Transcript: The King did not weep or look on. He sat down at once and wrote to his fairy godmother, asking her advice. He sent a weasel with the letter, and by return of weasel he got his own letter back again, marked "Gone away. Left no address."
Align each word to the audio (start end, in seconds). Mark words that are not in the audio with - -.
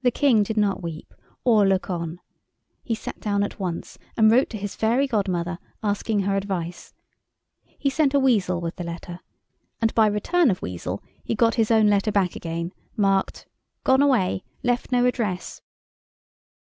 The 0.00 0.10
King 0.10 0.42
did 0.44 0.56
not 0.56 0.82
weep 0.82 1.12
or 1.44 1.66
look 1.66 1.90
on. 1.90 2.20
He 2.82 2.94
sat 2.94 3.20
down 3.20 3.42
at 3.42 3.60
once 3.60 3.98
and 4.16 4.30
wrote 4.30 4.48
to 4.48 4.56
his 4.56 4.74
fairy 4.74 5.06
godmother, 5.06 5.58
asking 5.82 6.20
her 6.20 6.36
advice. 6.36 6.94
He 7.62 7.90
sent 7.90 8.14
a 8.14 8.18
weasel 8.18 8.62
with 8.62 8.76
the 8.76 8.84
letter, 8.84 9.20
and 9.78 9.94
by 9.94 10.06
return 10.06 10.50
of 10.50 10.62
weasel 10.62 11.02
he 11.22 11.34
got 11.34 11.56
his 11.56 11.70
own 11.70 11.86
letter 11.88 12.10
back 12.10 12.34
again, 12.34 12.72
marked 12.96 13.46
"Gone 13.84 14.00
away. 14.00 14.42
Left 14.62 14.90
no 14.90 15.04
address." 15.04 15.60